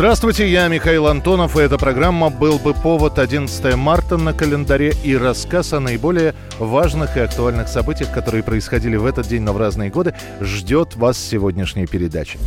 Здравствуйте, 0.00 0.48
я 0.48 0.66
Михаил 0.68 1.08
Антонов, 1.08 1.58
и 1.58 1.60
эта 1.60 1.76
программа 1.76 2.30
«Был 2.30 2.58
бы 2.58 2.72
повод» 2.72 3.18
11 3.18 3.76
марта 3.76 4.16
на 4.16 4.32
календаре 4.32 4.94
и 5.04 5.14
рассказ 5.14 5.74
о 5.74 5.80
наиболее 5.80 6.34
важных 6.58 7.18
и 7.18 7.20
актуальных 7.20 7.68
событиях, 7.68 8.10
которые 8.10 8.42
происходили 8.42 8.96
в 8.96 9.04
этот 9.04 9.28
день, 9.28 9.42
но 9.42 9.52
в 9.52 9.58
разные 9.58 9.90
годы, 9.90 10.14
ждет 10.40 10.96
вас 10.96 11.18
сегодняшней 11.18 11.86
передачи. 11.86 12.38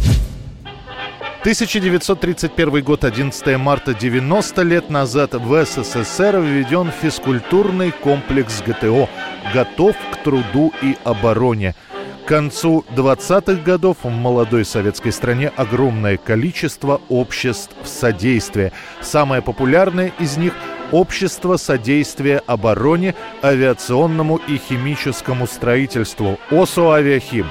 1931 1.41 2.83
год, 2.83 3.03
11 3.03 3.57
марта, 3.59 3.93
90 3.93 4.61
лет 4.63 4.89
назад 4.89 5.35
в 5.35 5.63
СССР 5.63 6.39
введен 6.39 6.91
физкультурный 7.03 7.91
комплекс 7.91 8.63
ГТО 8.65 9.07
«Готов 9.53 9.95
к 10.11 10.23
труду 10.23 10.73
и 10.81 10.97
обороне». 11.03 11.75
К 12.23 12.25
концу 12.25 12.85
20-х 12.95 13.61
годов 13.63 13.97
в 14.03 14.09
молодой 14.09 14.63
советской 14.63 15.11
стране 15.11 15.51
огромное 15.57 16.15
количество 16.15 17.01
обществ 17.09 17.75
содействия. 17.83 18.71
Самое 19.01 19.41
популярное 19.41 20.13
из 20.19 20.37
них– 20.37 20.53
Общество 20.93 21.57
содействия 21.57 22.39
обороне, 22.45 23.15
авиационному 23.41 24.37
и 24.47 24.57
химическому 24.57 25.47
строительству 25.47 26.39
ОСО 26.51 26.91
«Авиахим». 26.93 27.47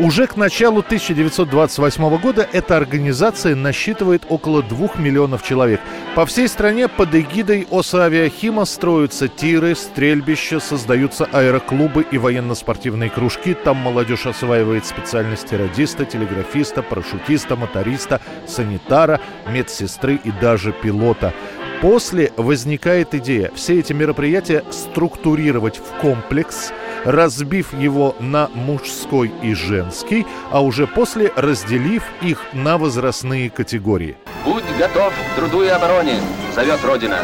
Уже 0.00 0.28
к 0.28 0.36
началу 0.36 0.78
1928 0.78 2.18
года 2.18 2.48
эта 2.52 2.76
организация 2.76 3.56
насчитывает 3.56 4.22
около 4.28 4.62
2 4.62 4.90
миллионов 4.96 5.42
человек. 5.42 5.80
По 6.14 6.24
всей 6.24 6.46
стране 6.46 6.86
под 6.86 7.16
эгидой 7.16 7.66
ОСАвиахима 7.68 8.64
строятся 8.64 9.26
тиры, 9.26 9.74
стрельбища, 9.74 10.60
создаются 10.60 11.24
аэроклубы 11.24 12.06
и 12.08 12.16
военно-спортивные 12.16 13.10
кружки. 13.10 13.54
Там 13.54 13.78
молодежь 13.78 14.26
осваивает 14.26 14.86
специальности 14.86 15.56
радиста, 15.56 16.04
телеграфиста, 16.04 16.82
парашютиста, 16.82 17.56
моториста, 17.56 18.20
санитара, 18.46 19.20
медсестры 19.48 20.20
и 20.22 20.30
даже 20.30 20.70
пилота. 20.70 21.34
После 21.80 22.32
возникает 22.36 23.14
идея 23.14 23.50
все 23.56 23.80
эти 23.80 23.92
мероприятия 23.92 24.62
структурировать 24.70 25.78
в 25.78 26.00
комплекс– 26.00 26.72
разбив 27.08 27.72
его 27.72 28.14
на 28.20 28.50
мужской 28.52 29.32
и 29.42 29.54
женский, 29.54 30.26
а 30.50 30.62
уже 30.62 30.86
после 30.86 31.32
разделив 31.36 32.02
их 32.20 32.38
на 32.52 32.76
возрастные 32.76 33.48
категории. 33.48 34.16
Будь 34.44 34.64
готов 34.78 35.12
к 35.14 35.36
труду 35.36 35.62
и 35.62 35.68
обороне, 35.68 36.20
зовет 36.54 36.84
Родина. 36.84 37.20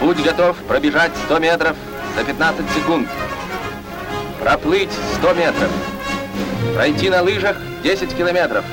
Будь 0.00 0.20
готов 0.20 0.56
пробежать 0.68 1.12
100 1.26 1.38
метров 1.38 1.76
за 2.16 2.24
15 2.24 2.64
секунд. 2.74 3.08
Проплыть 4.42 4.90
100 5.18 5.34
метров. 5.34 5.70
Пройти 6.74 7.08
на 7.08 7.22
лыжах 7.22 7.56
10 7.84 8.16
километров. 8.16 8.64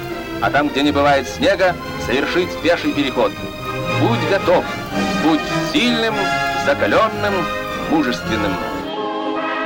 А 0.42 0.50
там, 0.50 0.70
где 0.70 0.82
не 0.82 0.92
бывает 0.92 1.28
снега, 1.30 1.76
совершить 2.08 2.50
пеший 2.64 2.94
переход. 2.94 3.32
Будь 4.02 4.30
готов. 4.32 4.66
Будь 5.24 5.40
сильным, 5.72 6.16
закаленным, 6.66 7.34
мужественным. 7.92 8.54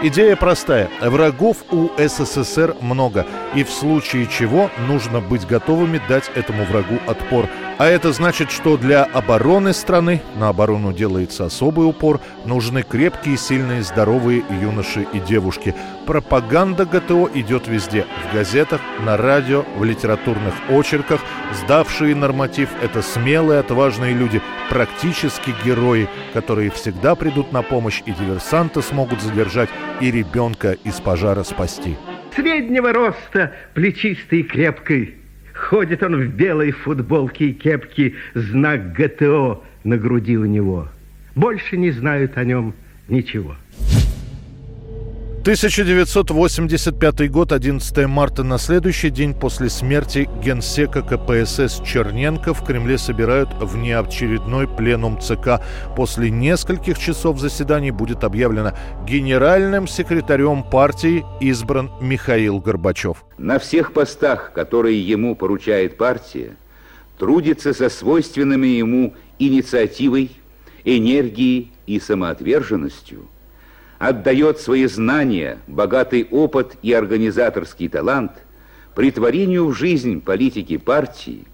Идея 0.04 0.36
простая. 0.36 0.90
Врагов 1.02 1.58
у 1.72 1.90
СССР 1.98 2.76
много. 2.82 3.26
И 3.56 3.64
в 3.64 3.72
случае 3.72 4.28
чего 4.28 4.70
нужно 4.88 5.22
быть 5.22 5.48
готовыми 5.48 6.02
дать 6.10 6.30
этому 6.36 6.66
врагу 6.66 7.00
отпор. 7.08 7.48
А 7.78 7.88
это 7.88 8.14
значит, 8.14 8.52
что 8.52 8.78
для 8.78 9.03
обороны 9.03 9.74
страны, 9.74 10.22
на 10.36 10.50
оборону 10.50 10.94
делается 10.94 11.46
особый 11.46 11.88
упор, 11.88 12.22
нужны 12.46 12.84
крепкие, 12.84 13.38
сильные, 13.38 13.84
здоровые 13.84 14.44
юноши 14.62 15.08
и 15.12 15.19
девушки. 15.19 15.74
Пропаганда 16.06 16.86
ГТО 16.86 17.30
идет 17.34 17.68
везде. 17.68 18.06
В 18.30 18.34
газетах, 18.34 18.81
на 19.03 19.18
радио, 19.18 19.66
в 19.75 19.84
литературных 19.84 20.53
очерках. 20.69 21.19
Сдавшие 21.53 22.16
норматив– 22.16 22.69
это 22.81 23.02
смелые, 23.02 23.59
отважные 23.59 24.14
люди, 24.14 24.42
практически 24.69 25.53
герои, 25.64 26.08
которые 26.34 26.69
всегда 26.69 27.16
придут 27.16 27.52
на 27.52 27.62
помощь, 27.62 28.02
и 28.06 28.12
диверсанты 28.12 28.81
смогут 28.81 29.22
задержать, 29.22 29.69
и 30.01 30.12
ребенка 30.12 30.73
из 30.84 31.00
пожара 31.00 31.44
спасти. 31.44 31.96
Среднего 32.35 32.91
роста, 32.91 33.53
плечистый 33.73 34.41
и 34.41 34.44
крепкий. 34.44 35.16
Ходит 35.53 36.03
он 36.03 36.18
в 36.18 36.28
белой 36.28 36.72
футболке 36.72 37.50
и 37.50 37.53
кепке, 37.53 38.13
знак 38.34 38.94
ГТО 38.94 39.63
на 39.84 39.97
груди 39.97 40.38
у 40.38 40.45
него. 40.45 40.90
Больше 41.35 41.78
не 41.78 41.91
знают 41.91 42.38
о 42.38 42.44
нем 42.44 42.74
ничего. 43.07 43.56
1985 45.45 47.29
год, 47.29 47.51
11 47.51 48.07
марта, 48.07 48.41
на 48.44 48.57
следующий 48.57 49.11
день 49.11 49.35
после 49.35 49.69
смерти 49.69 50.28
генсека 50.44 51.03
КПСС 51.03 51.83
Черненко 51.85 52.56
в 52.56 52.66
Кремле 52.66 52.97
собирают 52.97 53.50
внеочередной 53.53 54.67
пленум 54.67 55.22
ЦК. 55.22 55.61
После 55.95 56.31
нескольких 56.31 56.97
часов 56.97 57.39
заседаний 57.39 57.91
будет 57.91 58.23
объявлено 58.23 58.72
генеральным 59.06 59.88
секретарем 59.88 60.63
партии 60.63 61.23
избран 61.39 61.91
Михаил 62.01 62.59
Горбачев. 62.59 63.23
На 63.38 63.59
всех 63.59 63.94
постах, 63.94 64.51
которые 64.51 65.00
ему 65.00 65.35
поручает 65.35 65.95
партия, 65.95 66.56
трудится 67.19 67.75
со 67.75 67.89
свойственными 67.89 68.66
ему 68.66 69.13
инициативой, 69.38 70.31
энергией 70.85 71.72
и 71.85 72.00
самоотверженностью– 72.00 73.27
отдает 74.00 74.59
свои 74.59 74.85
знания, 74.85 75.59
богатый 75.67 76.28
опыт 76.29 76.75
и 76.81 76.94
организаторский 76.94 77.89
талант 77.89 78.31
притворению 78.94 79.67
в 79.67 79.73
жизнь 79.73 80.22
политики 80.22 80.78
партии, 80.78 81.45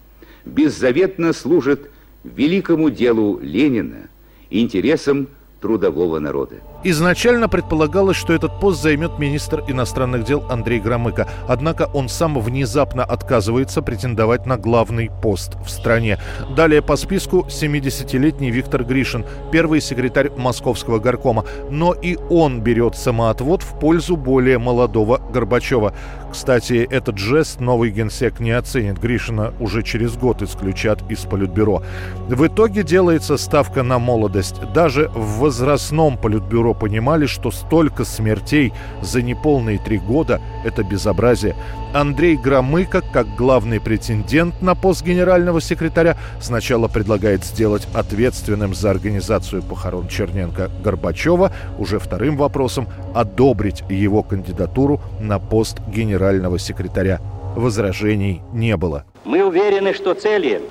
беззаветно 0.46 1.34
служит 1.34 1.90
великому 2.24 2.90
делу 2.90 3.40
Ленина, 3.40 4.10
интересам 4.50 5.28
трудового 5.62 6.20
народа. 6.20 6.56
Изначально 6.84 7.48
предполагалось, 7.48 8.18
что 8.18 8.34
этот 8.34 8.60
пост 8.60 8.82
займет 8.82 9.20
министр 9.20 9.64
иностранных 9.68 10.24
дел 10.24 10.44
Андрей 10.50 10.80
Громыко. 10.80 11.28
Однако 11.48 11.90
он 11.94 12.10
сам 12.10 12.40
внезапно 12.40 13.04
отказывается 13.04 13.82
претендовать 13.82 14.46
на 14.46 14.58
главный 14.58 15.12
пост 15.22 15.56
в 15.64 15.70
стране. 15.70 16.18
Далее 16.56 16.82
по 16.82 16.96
списку 16.96 17.46
70-летний 17.48 18.52
Виктор 18.52 18.84
Гришин, 18.84 19.26
первый 19.52 19.82
секретарь 19.82 20.32
Московского 20.36 21.00
горкома. 21.00 21.46
Но 21.70 21.94
и 21.94 22.18
он 22.30 22.62
берет 22.62 22.96
самоотвод 22.96 23.62
в 23.62 23.80
пользу 23.80 24.18
более 24.18 24.58
молодого 24.58 25.20
Горбачева. 25.32 25.94
Кстати, 26.32 26.88
этот 26.90 27.18
жест 27.18 27.60
новый 27.60 27.92
генсек 27.92 28.40
не 28.40 28.52
оценит. 28.52 29.00
Гришина 29.00 29.54
уже 29.60 29.84
через 29.84 30.16
год 30.16 30.42
исключат 30.42 31.00
из 31.10 31.20
Политбюро. 31.20 31.84
В 32.30 32.48
итоге 32.48 32.84
делается 32.84 33.36
ставка 33.36 33.84
на 33.84 34.00
молодость. 34.00 34.56
Даже 34.74 35.10
в 35.10 35.40
возрастном 35.40 36.18
Политбюро 36.18 36.74
понимали, 36.74 37.26
что 37.26 37.52
столько 37.52 38.06
смертей 38.06 38.72
за 39.02 39.22
неполные 39.22 39.78
три 39.78 40.00
года– 40.00 40.40
это 40.64 40.84
безобразие. 40.84 41.54
Андрей 41.94 42.38
Громыко, 42.38 43.02
как 43.02 43.36
главный 43.36 43.82
претендент 43.82 44.62
на 44.62 44.76
пост 44.76 45.04
генерального 45.04 45.60
секретаря, 45.60 46.16
сначала 46.40 46.88
предлагает 46.88 47.44
сделать 47.44 47.86
ответственным 47.94 48.74
за 48.74 48.92
организацию 48.92 49.62
похорон 49.62 50.08
Черненко 50.08 50.72
Горбачева, 50.82 51.52
уже 51.78 52.00
вторым 52.00 52.38
вопросом– 52.38 52.88
одобрить 53.14 53.84
его 53.90 54.24
кандидатуру 54.24 55.02
на 55.20 55.38
пост 55.38 55.80
генерального 55.94 56.21
секретаря. 56.58 57.20
Возражений 57.56 58.42
не 58.54 58.78
было. 58.78 59.04
Мы 59.26 59.44
уверены, 59.44 59.94
что 59.94 60.14
цели, 60.14 60.62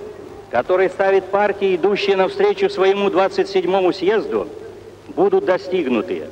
которые 0.50 0.88
ставит 0.88 1.24
партия, 1.26 1.74
идущая 1.74 2.16
навстречу 2.16 2.70
своему 2.70 3.08
27-му 3.08 3.92
съезду, 3.92 4.48
будут 5.14 5.44
достигнуты. 5.44 6.24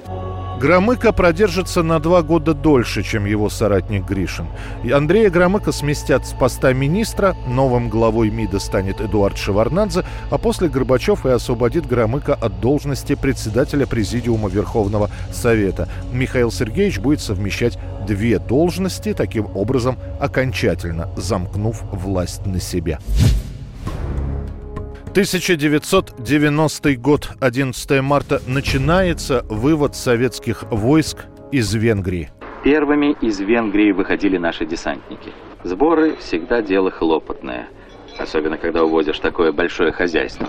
Громыко 0.58 1.12
продержится 1.12 1.84
на 1.84 2.00
два 2.00 2.22
года 2.22 2.52
дольше, 2.52 3.05
чем 3.05 3.26
его 3.26 3.49
соратник 3.49 4.05
Гришин. 4.05 4.46
И 4.82 4.90
Андрея 4.90 5.31
Громыко 5.31 5.70
сместят 5.70 6.26
с 6.26 6.32
поста 6.32 6.72
министра, 6.72 7.37
новым 7.46 7.88
главой 7.88 8.31
МИДа 8.31 8.58
станет 8.58 9.00
Эдуард 9.00 9.38
Шеварнадзе, 9.38 10.05
а 10.31 10.38
после 10.38 10.69
Горбачев 10.69 11.25
и 11.26 11.28
освободит 11.28 11.87
Громыко 11.87 12.34
от 12.34 12.58
должности 12.58 13.14
председателя 13.14 13.87
Президиума 13.87 14.49
Верховного 14.49 15.10
Совета. 15.32 15.88
Михаил 16.12 16.50
Сергеевич 16.50 16.99
будет 16.99 17.20
совмещать 17.20 17.78
две 18.08 18.40
должности, 18.40 19.14
таким 19.14 19.46
образом 19.55 19.96
окончательно 20.19 21.08
замкнув 21.16 21.82
власть 21.93 22.46
на 22.46 22.60
себе. 22.60 22.99
1990 25.19 26.94
год, 26.94 27.31
11 27.41 28.03
марта, 28.03 28.41
начинается 28.47 29.44
вывод 29.49 29.97
советских 29.97 30.62
войск 30.70 31.25
из 31.50 31.75
Венгрии. 31.75 32.31
Первыми 32.62 33.17
из 33.20 33.41
Венгрии 33.41 33.91
выходили 33.91 34.38
наши 34.38 34.65
десантники. 34.65 35.32
Сборы 35.65 36.15
всегда 36.20 36.62
дело 36.62 36.93
хлопотное, 36.93 37.67
особенно 38.17 38.59
когда 38.59 38.85
увозишь 38.85 39.19
такое 39.19 39.50
большое 39.50 39.91
хозяйство. 39.91 40.47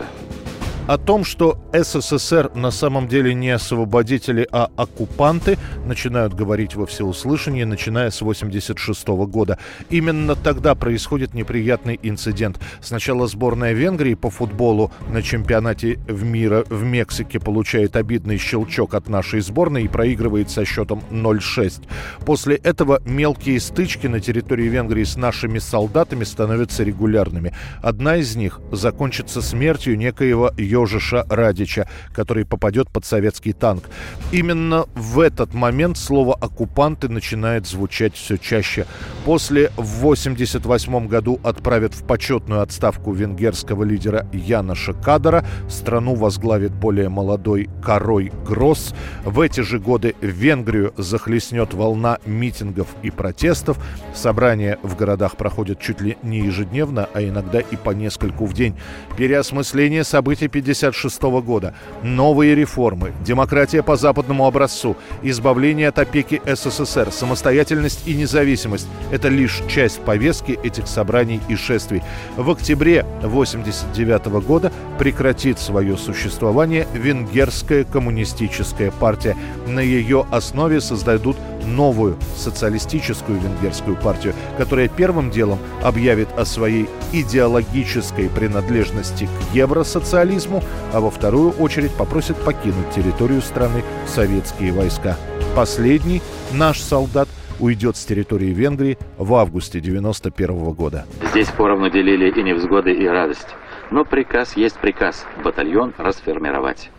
О 0.89 0.97
том, 0.97 1.23
что 1.23 1.63
СССР 1.71 2.49
на 2.55 2.71
самом 2.71 3.07
деле 3.07 3.35
не 3.35 3.51
освободители, 3.51 4.47
а 4.51 4.71
оккупанты, 4.75 5.59
начинают 5.85 6.33
говорить 6.33 6.73
во 6.73 6.87
всеуслышание, 6.87 7.67
начиная 7.67 8.09
с 8.09 8.23
1986 8.23 9.07
года. 9.29 9.59
Именно 9.91 10.35
тогда 10.35 10.73
происходит 10.73 11.35
неприятный 11.35 11.99
инцидент. 12.01 12.59
Сначала 12.81 13.27
сборная 13.27 13.73
Венгрии 13.73 14.15
по 14.15 14.31
футболу 14.31 14.91
на 15.09 15.21
чемпионате 15.21 15.99
в 16.07 16.23
мира 16.23 16.65
в 16.69 16.83
Мексике 16.83 17.39
получает 17.39 17.95
обидный 17.95 18.39
щелчок 18.39 18.95
от 18.95 19.09
нашей 19.09 19.41
сборной 19.41 19.83
и 19.83 19.87
проигрывает 19.87 20.49
со 20.49 20.65
счетом 20.65 21.03
0-6. 21.11 21.83
После 22.25 22.55
этого 22.55 22.99
мелкие 23.05 23.59
стычки 23.59 24.07
на 24.07 24.19
территории 24.19 24.67
Венгрии 24.67 25.03
с 25.03 25.17
нашими 25.17 25.59
солдатами 25.59 26.23
становятся 26.23 26.83
регулярными. 26.83 27.53
Одна 27.83 28.15
из 28.15 28.35
них 28.35 28.59
закончится 28.71 29.43
смертью 29.43 29.95
некоего 29.95 30.51
Йо 30.57 30.78
Ежиша 30.81 31.25
Радича, 31.29 31.87
который 32.13 32.45
попадет 32.45 32.89
под 32.89 33.05
советский 33.05 33.53
танк. 33.53 33.85
Именно 34.31 34.85
в 34.95 35.19
этот 35.19 35.53
момент 35.53 35.97
слово 35.97 36.35
«оккупанты» 36.35 37.09
начинает 37.09 37.67
звучать 37.67 38.15
все 38.15 38.37
чаще. 38.37 38.85
После 39.25 39.69
в 39.77 39.99
1988 39.99 41.07
году 41.07 41.39
отправят 41.43 41.93
в 41.93 42.05
почетную 42.05 42.61
отставку 42.61 43.11
венгерского 43.11 43.83
лидера 43.83 44.27
Яноша 44.33 44.93
Кадара. 44.93 45.45
Страну 45.67 46.15
возглавит 46.15 46.73
более 46.73 47.09
молодой 47.09 47.69
Корой 47.83 48.31
Гросс. 48.45 48.93
В 49.23 49.39
эти 49.39 49.61
же 49.61 49.79
годы 49.79 50.15
Венгрию 50.21 50.93
захлестнет 50.97 51.73
волна 51.73 52.19
митингов 52.25 52.87
и 53.03 53.11
протестов. 53.11 53.77
Собрания 54.13 54.77
в 54.83 54.95
городах 54.95 55.37
проходят 55.37 55.79
чуть 55.79 56.01
ли 56.01 56.17
не 56.23 56.39
ежедневно, 56.39 57.09
а 57.13 57.21
иногда 57.21 57.59
и 57.59 57.75
по 57.75 57.91
нескольку 57.91 58.45
в 58.45 58.53
день. 58.53 58.75
Переосмысление 59.17 60.03
событий 60.03 60.47
1956 60.61 61.21
года, 61.45 61.73
новые 62.03 62.55
реформы, 62.55 63.13
демократия 63.25 63.83
по 63.83 63.95
западному 63.95 64.45
образцу, 64.45 64.95
избавление 65.23 65.89
от 65.89 65.99
опеки 65.99 66.41
СССР, 66.45 67.11
самостоятельность 67.11 68.07
и 68.07 68.13
независимость– 68.13 68.87
это 69.11 69.27
лишь 69.27 69.61
часть 69.67 69.99
повестки 70.01 70.59
этих 70.63 70.87
собраний 70.87 71.41
и 71.47 71.55
шествий. 71.55 72.01
В 72.37 72.49
октябре 72.49 73.01
1989 73.21 74.45
года 74.45 74.71
прекратит 74.97 75.59
свое 75.59 75.97
существование 75.97 76.87
Венгерская 76.93 77.83
коммунистическая 77.83 78.91
партия. 78.91 79.35
На 79.67 79.79
ее 79.79 80.25
основе 80.31 80.81
создадут 80.81 81.37
новую 81.75 82.17
социалистическую 82.35 83.39
венгерскую 83.39 83.95
партию, 83.95 84.33
которая 84.57 84.87
первым 84.87 85.31
делом 85.31 85.59
объявит 85.83 86.29
о 86.37 86.45
своей 86.45 86.87
идеологической 87.13 88.29
принадлежности 88.29 89.25
к 89.25 89.55
евросоциализму, 89.55 90.63
а 90.93 90.99
во 90.99 91.09
вторую 91.09 91.51
очередь 91.51 91.93
попросит 91.93 92.37
покинуть 92.37 92.89
территорию 92.95 93.41
страны 93.41 93.83
советские 94.07 94.73
войска. 94.73 95.15
Последний, 95.55 96.21
наш 96.51 96.79
солдат, 96.79 97.27
уйдет 97.59 97.97
с 97.97 98.05
территории 98.05 98.53
Венгрии 98.53 98.97
в 99.17 99.33
августе 99.35 99.79
91 99.79 100.71
года. 100.71 101.05
Здесь 101.31 101.49
поровну 101.49 101.89
делили 101.89 102.29
и 102.29 102.43
невзгоды, 102.43 102.93
и 102.93 103.05
радость. 103.07 103.47
Но 103.91 104.05
приказ 104.05 104.55
есть 104.55 104.77
приказ– 104.77 105.25
батальон 105.43 105.93
расформировать. 105.97 106.91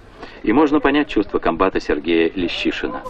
И 0.42 0.52
можно 0.52 0.80
понять 0.80 1.08
чувство 1.08 1.38
комбата 1.38 1.80
Сергея 1.80 2.30
Лещишина. 2.34 3.02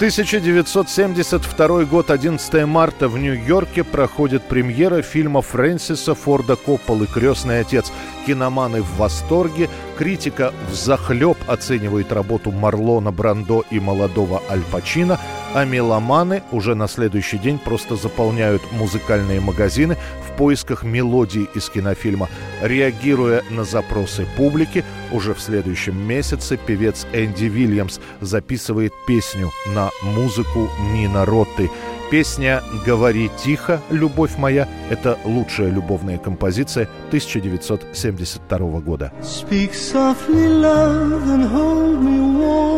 1972 0.00 1.84
год, 1.84 2.10
11 2.10 2.64
марта 2.64 3.06
в 3.06 3.18
Нью-Йорке 3.18 3.84
проходит 3.84 4.48
премьера 4.48 5.02
фильма 5.02 5.42
Фрэнсиса 5.42 6.14
Форда 6.14 6.56
Копполы 6.56 7.06
«Крестный 7.06 7.60
отец». 7.60 7.92
Киноманы 8.26 8.80
в 8.80 8.96
восторге, 8.96 9.68
критика 9.98 10.54
в 10.70 10.74
захлеб 10.74 11.36
оценивает 11.46 12.12
работу 12.12 12.50
Марлона 12.50 13.12
Брандо 13.12 13.62
и 13.70 13.78
молодого 13.78 14.42
Аль 14.48 14.64
Пачино, 14.72 15.20
а 15.52 15.66
меломаны 15.66 16.44
уже 16.50 16.74
на 16.74 16.88
следующий 16.88 17.36
день 17.36 17.58
просто 17.58 17.94
заполняют 17.94 18.62
музыкальные 18.72 19.40
магазины 19.42 19.98
в 20.26 20.34
поисках 20.38 20.82
мелодий 20.82 21.46
из 21.54 21.68
кинофильма. 21.68 22.30
Реагируя 22.62 23.42
на 23.50 23.64
запросы 23.64 24.26
публики, 24.36 24.84
уже 25.12 25.34
в 25.34 25.40
следующем 25.40 25.96
месяце 25.96 26.56
певец 26.56 27.06
Энди 27.12 27.44
Вильямс 27.46 28.00
записывает 28.20 28.92
песню 29.06 29.50
на 29.74 29.90
музыку 30.02 30.68
Нина 30.92 31.24
Ротты. 31.24 31.70
Песня 32.10 32.62
«Говори 32.84 33.30
тихо, 33.42 33.80
любовь 33.90 34.36
моя»— 34.36 34.68
это 34.90 35.16
лучшая 35.24 35.70
любовная 35.70 36.18
композиция 36.18 36.88
1972 37.08 38.80
года. 38.80 39.12
Speak 39.22 39.72
softly, 39.72 40.48
love, 40.48 41.22
and 41.28 41.44
hold 41.48 42.02
me 42.02 42.20
warm. 42.40 42.70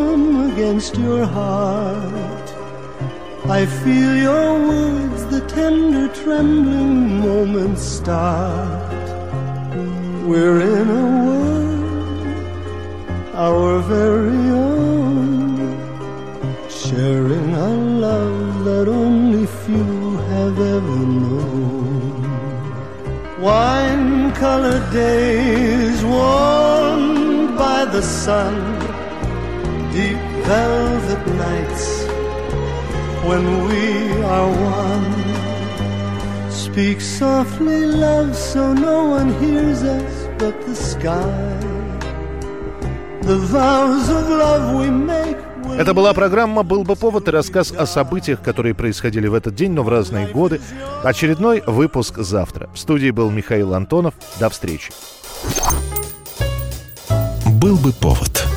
We're 10.25 10.61
in 10.61 10.89
a 10.89 11.05
world, 11.27 12.37
our 13.35 13.81
very 13.81 14.51
own, 14.51 15.77
sharing 16.71 17.53
a 17.55 17.75
love 18.07 18.65
that 18.65 18.87
only 18.87 19.47
few 19.47 20.17
have 20.31 20.61
ever 20.61 20.99
known. 21.21 22.23
Wine 23.41 24.31
colored 24.35 24.93
days 24.93 26.05
warmed 26.05 27.59
by 27.59 27.85
the 27.85 28.03
sun, 28.03 28.55
deep 29.91 30.23
velvet 30.47 31.27
nights 31.35 32.05
when 33.27 33.45
we 33.67 34.23
are 34.23 34.51
one. 34.51 35.32
Speak 36.73 37.03
softly, 37.03 37.85
love, 37.85 38.35
so 38.35 38.73
no 38.73 39.05
one 39.05 39.29
hears 39.41 39.83
us 39.83 40.27
but 40.39 40.59
the 40.65 40.75
sky. 40.75 41.59
The 43.21 43.37
vows 43.37 44.09
of 44.09 44.31
love 44.31 44.81
we 44.81 44.91
make 44.91 45.37
это 45.79 45.95
была 45.95 46.13
программа 46.15 46.63
«Был 46.63 46.83
бы 46.83 46.97
повод» 46.97 47.29
и 47.29 47.31
рассказ 47.31 47.73
о 47.73 47.87
событиях, 47.87 48.43
которые 48.43 48.75
происходили 48.75 49.27
в 49.27 49.35
этот 49.35 49.55
день, 49.55 49.73
но 49.73 49.83
в 49.83 49.89
разные 49.89 50.27
годы. 50.27 50.61
Очередной 51.03 51.63
выпуск 51.67 52.19
завтра. 52.19 52.69
В 52.75 52.79
студии 52.79 53.11
был 53.11 53.31
Михаил 53.31 53.75
Антонов. 53.75 54.15
До 54.41 54.49
встречи. 54.49 54.93
«Был 57.61 57.77
бы 57.77 57.93
повод» 57.93 58.52